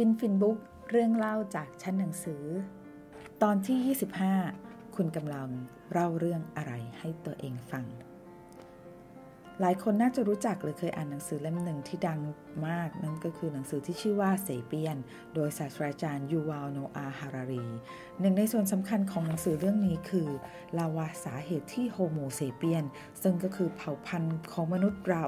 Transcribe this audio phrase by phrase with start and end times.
[0.00, 0.58] ฟินฟินบุ๊ก
[0.90, 2.44] เรื่องเล่าจากชั้นหนังสือ
[3.42, 3.96] ตอนที่
[4.46, 5.48] 25 คุณกำลัง
[5.92, 7.84] เล่าเรื่องอะไรให้ตัวเองฟัง
[9.62, 12.20] หลายคนน่าจะรู้จักหรือเคยอ่านหนังสือเล่มหนึ่งที่ดัง
[12.68, 14.96] มาก นั่นก็คือหนังสือที่ชื่อว่า Sapiens
[15.34, 17.66] โดยศาสตราจารย์ยูวาลโนอาฮารารี
[18.20, 20.28] หนึ่งในส่วนสำคัญของหนังสือเรื่องนี้คือ
[20.78, 22.84] เล่าว่าสาเหตุที่ Homo Sapiens
[23.22, 25.24] ซึ่งก็คือเผ่าพันธุ์ของมนุษย์เรา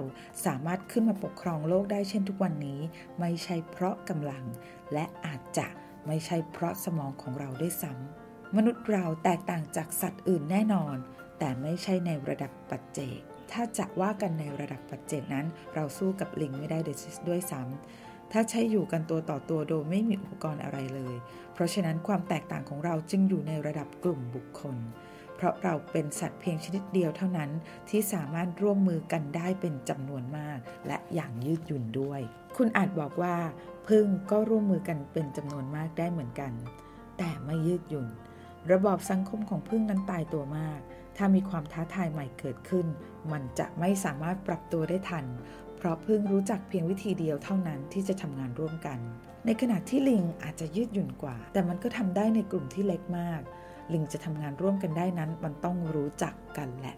[0.47, 2.81] สามารถขึ้นมาปกครองโลกได้เช่นทุกวันนี้
[3.21, 4.45] ไม่ใช่เพราะกำลัง
[4.93, 5.67] และอาจจะ
[6.07, 10.97] ไม่ใช่เพราะสมองของเราด้วยซ้ำมนุษย์เราแตกต่างจากสัตว์อื่นแน่นอน
[11.39, 13.21] แต่ไม่ใช่ในระดับปัจเจก
[13.53, 16.79] ถ้าจะว่ากันในระดับปัจเจกนั้น เราสู้กับลิงไม่ได้
[17.29, 21.15] ด้วยซ้ำถ้าใช้อยู่กันตัวต่อตัวโดยไม่มีอุปกรณ์อะไรเลย
[21.55, 24.77] เพราะฉะนั้นความแตกต่างของเราจึงอยู่ในระดับกลุ่มบุคคล
[25.37, 27.51] เพราะเราเป็นสัตว์เพียงชนิดเดียวเท่านั้น
[27.89, 32.21] ที่สามารถร่วมมือกันได้เป็นจำนวนมาก และอย่างยืดหยุ่นด้วย
[32.57, 33.37] คุณอาจบอกว่า
[33.89, 36.53] พึ่งก็ร่วมมือกันเป็นจำนวนมากได้เหมือนกัน
[37.19, 38.07] แต่ไม่ยืดหยุ่น
[38.73, 40.81] ระบอบสังคมของพึ่งนั้นตายตัวมาก
[41.17, 42.87] ถ้ามีความท้าทายใหม่เกิดขึ้น
[43.33, 45.25] มันจะไม่สามารถปรับตัวได้ทัน
[45.77, 48.99] เพราะเพิ่งรู้จักเพียงวิธีเดียวเท่านั้นที่จะทำงานร่วมกัน
[49.47, 53.41] ในขณะที่ลิงอาจจะยืดหยุ่นกว่า แต่มันก็ทำได้ในกลุ่มที่เล็กมาก
[53.93, 56.97] ลิงจะทำงานร่วมกันได้นั้น มันต้องรู้จักกันแหละ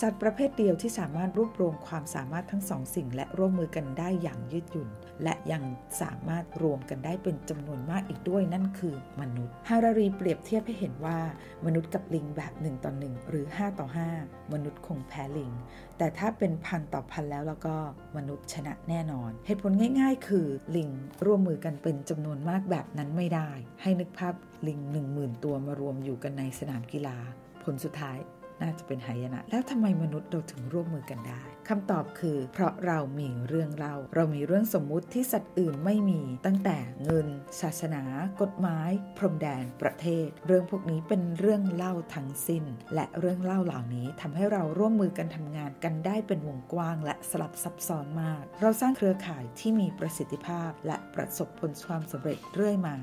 [0.00, 4.88] สัตว์ประเภทเดียวที่สามารถรวบรวมความสามารถทั้งสองสิ่ง และร่วมมือกันได้อย่างยืดหยุ่น
[5.22, 5.62] และยัง
[6.00, 11.18] สามารถรวมกันได้เป็นจำนวนมากอีกด้วยนั่นคือมนุษย์ ฮารารีเปรียบเทียบให้เห็นว่า
[11.66, 13.86] มนุษย์กับลิงแบบ1ต่อ1หรือ 5 ต่อ
[14.18, 15.52] 5 มนุษย์คงแพ้ลิง
[15.98, 17.76] แต่ถ้าเป็นพันต่อพันแล้วแล้วก็
[18.16, 20.90] มนุษย์ชนะแน่นอน เหตุผลง่าย ๆ คือลิง
[21.24, 23.50] ร่วมมือกันเป็นจำนวนมากแบบนั้นไม่ได้
[23.82, 24.34] ให้นึกภาพ
[24.66, 27.18] ลิง 1 0,000 ตัวมารวมอยู่กันในสนามกีฬา
[27.64, 28.18] ผลสุดท้าย
[28.62, 37.26] น่าจะเป็นหายนะ แล้วทำไมมนุษย์เราถึงร่วมมือกันได้คำตอบคือ เพราะเรามีเรื่องเล่า เรามีเรื่องสมมุติที่สัตว์อื่นไม่มี ตั้งแต่เงิน
[37.60, 38.02] ศาสนา
[38.42, 52.96] กฎหมาย พรมแดน ประเทศ เรื่องพวกนี้เป็นเรื่องเล่าทั้งสิ้น และเรื่องเล่าเหล่านี้ทำให้เราร่วมมือกันทำงานกันได้เป็นวงกว้าง และสลับซับซ้อนมาก เราสร้างเครือข่ายที่มีประสิทธิภาพ และประสบผลความสำเร็จเรื่อยมา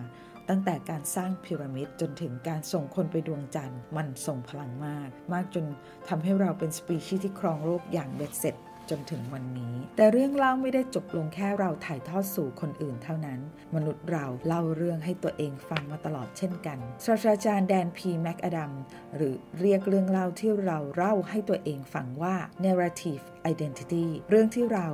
[0.50, 5.66] ตั้งแต่การสร้างพีระมิดจนถึงการส่งคนไปดวงจันทร์ มันส่งพลังมาก มากจน
[6.08, 8.58] ทำให้เราเป็นสปีชีส์ที่ครองโลกอย่างเบ็ดเสร็จ
[8.92, 13.40] จนถึงวันนี้ แต่เรื่องเล่าไม่ได้จบลงแค่เราถ่ายทอดสู่คนอื่นเท่านั้น
[13.76, 18.72] มนุษย์เราเล่าเรื่องให้ตัวเองฟังมาตลอดเช่นกันศาสตราจารย์แดนพีแมคอดัม
[19.16, 24.88] หรือเรียกเรื่องเล่าที่เราเล่าให้ตัวเองฟังว่า narrative identity เรื่องที่เรา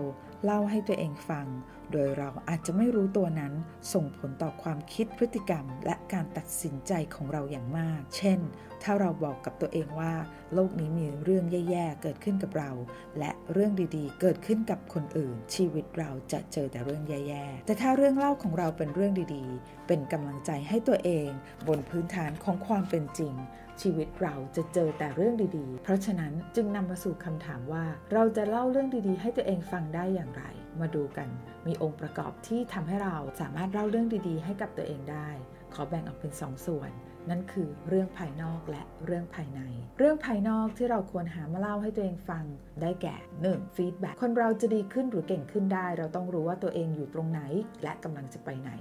[0.45, 1.47] เล่าให้ตัวเองฟัง
[1.91, 3.53] โดยเราอาจจะไม่รู้ตัวนั้น
[3.93, 8.39] ส่งผลต่อความคิดพฤติกรรม และการตัดสินใจของเราอย่างมาก เช่น
[8.83, 10.13] ถ้าเราบอกกับตัวเองว่า
[10.53, 12.71] โลกนี้มีเรื่องแย่ๆ เกิดขึ้นกับเรา
[13.19, 21.29] และเรื่องดีๆ เกิดขึ้นกับคนอื่น ชีวิตเราจะเจอแต่เรื่องแย่ๆ แต่ถ้าเรื่องเล่าของเราเป็นเรื่องดีๆ เป็นกำลังใจให้ตัวเอง
[21.67, 23.33] บนพื้นฐานของความเป็นจริง
[23.81, 30.43] ชีวิตเราจะเจอแต่เรื่องดีๆ เพราะฉะนั้นจึงนำมาสู่คำถามว่า เราจะเล่าเรื่องดีๆ ให้ตัวเองฟังได้อย่างไร
[30.79, 31.29] มาดูกัน
[31.67, 35.29] มีองค์ประกอบที่ทำให้เราสามารถเล่าเรื่องดีๆ ให้กับตัวเองได้
[35.73, 36.91] ขอแบ่งออกเป็น2ส่วน
[37.29, 39.61] นั่นคือเรื่องภายนอกและเรื่องภายใน
[39.97, 42.43] เรื่องภายนอกที่เราควรหามาเล่าให้ตัวเองฟัง
[42.81, 43.15] ได้แก่
[43.45, 43.75] 1.
[43.75, 47.41] ฟีดแบ็คนเราจะดีขึ้นหรือเก่งขึ้นได้ เราต้องรู้ว่าตัวเองอยู่ตรงไหน
[47.83, 48.71] และกำลังจะไปไหน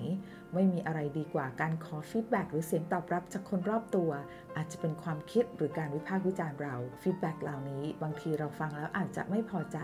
[0.54, 4.10] ไม่มีอะไรดีกว่าการขอฟีดแบ็หรือเสียงตอบรับจากคนรอบตัว
[4.56, 9.78] อาจจะเป็นความคิดหรือการวิพากษ์วิจารณ์เรา feedback เหล่านี้ บางทีเราฟังแล้วอาจจะไม่พอใจ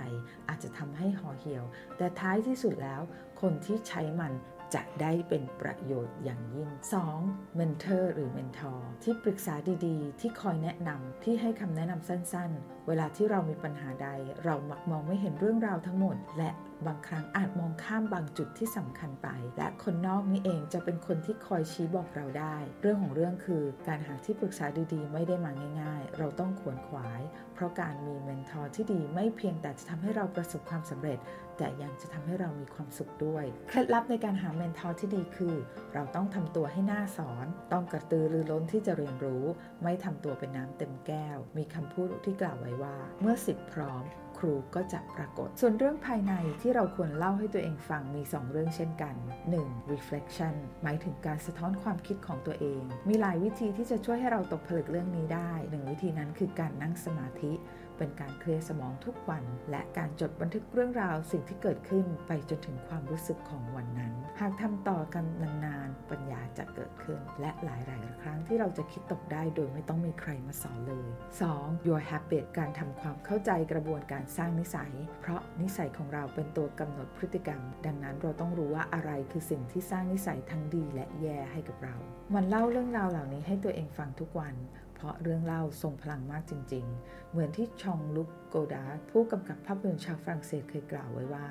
[0.48, 1.64] อาจจะทำให้ห่อเหี่ยว
[1.97, 3.03] แต่ท้ายที่สุดแล้ว
[3.41, 4.32] คนที่ใช้มัน
[4.75, 6.69] จะได้เป็นประโยชน์อย่างยิ่ง
[7.12, 7.57] 2.
[7.56, 9.55] mentor หรือ mentor ที่ปรึกษา
[9.87, 14.09] ดีๆ ที่คอยแนะนำที่ให้คำแนะนำสั้นๆ เวลาที่เรามีปัญหาใด
[14.45, 16.51] เรามักมองไม่เห็นเรื่องราวทั้งหมด และ
[16.89, 25.50] บางครั้งอาจมองข้ามบางจุดที่สำคัญไป และคนนอกนี่เองจะเป็นคนที่คอยชี้บอกเราได้ เรื่องของเรื่องคือการหาที่ปรึกษาดีๆ ไม่ได้มา
[25.81, 27.21] ง่าย ๆ เราต้องขวนขวาย
[27.55, 31.19] เพราะการมี mentor ที่ดีไม่เพียงแต่จะทำให้เราประสบความสำเร็จ
[31.59, 35.56] แต่ยังจะทำให้เรามีความสุขด้วย เคล็ดลับในการหา mentor ที่ดีคือ
[35.94, 39.44] เราต้องทำตัวให้น่าสอน ต้องกระตือรือร้นที่จะเรียนรู้
[39.82, 44.05] ไม่ทำตัวเป็นน้ำเต็มแก้ว มีคำพูดที่กล่าวไว้ว่า เมื่อศิษย์พร้อม
[44.38, 49.14] ครูก็จะปรากฏ ส่วนเรื่องภายในที่เราควรเล่าให้ตัวเองฟังมี 2 เรื่องเช่นกัน
[49.54, 49.92] 1.
[49.92, 57.52] reflection หมายถึงการสะท้อนความคิดของตัวเอง มีหลายวิธีที่จะช่วยให้เราตกผลึกเรื่องนี้ได้หนึ่งวิธีนั้นคือการนั่งสมาธิ
[57.98, 65.25] เป็นการเคลียร์สมองทุกวัน และการจดบันทึกเรื่องราวสิ่งที่เกิดขึ้นไปจนถึงความรู้สึกของวันนั้น หากทำต่อกัน
[65.64, 71.08] นานๆ ปัญญาจะเกิดขึ้น และหลายๆ ครั้งที่เราจะคิดตกได้โดยไม่ต้องมีใครมาสอนเลย
[71.48, 71.86] 2.
[71.86, 81.96] your habit การทำความเข้าใจกระบวนการสร้างนิสัย เพราะนิสัยของเราเป็นตัวกำหนดพฤติกรรม ดังนั้นเราต้องรู้ว่าอะไรคือสิ่งที่สร้างนิสัยทั้งดีและแย่ให้กับเรา
[82.34, 84.54] มันเล่าเรื่องราวเหล่านี้ให้ตัวเองฟังทุกวัน
[84.94, 91.46] เพราะเรื่องเล่าทรงพลังมากจริง ๆ เหมือนที่ชองลุกโกดาผู้กำกับภาพยนตร์ชาวฝรั่งเศสเคยกล่าวไว้ว่า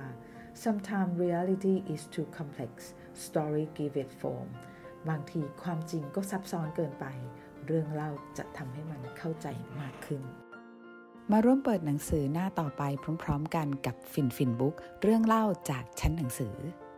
[0.53, 2.71] sometimes reality is too complex
[3.25, 4.49] story give it form
[5.09, 7.05] บางทีความจริงก็ซับซ้อนเกินไป
[7.65, 9.47] เรื่องเล่าจะทำให้มันเข้าใจ
[9.79, 10.21] มากขึ้น
[11.31, 12.83] มาร่วมเปิดหนังสือหน้าต่อไป
[13.23, 16.55] พร้อม ๆ กันกับฟินฟินบุ๊กเรื่องเล่าจากชั้นหนังสือ